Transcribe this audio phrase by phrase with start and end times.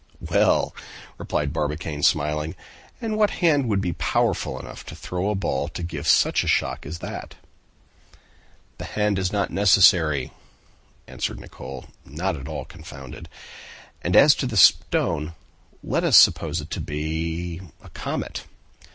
[0.31, 0.73] "Well!"
[1.19, 2.55] replied Barbicane, smiling.
[2.99, 6.47] "And what hand would be powerful enough to throw a ball to give such a
[6.47, 7.35] shock as that?"
[8.79, 10.31] "The hand is not necessary,"
[11.05, 13.29] answered Nicholl, not at all confounded;
[14.01, 15.35] "and as to the stone,
[15.83, 18.45] let us suppose it to be a comet."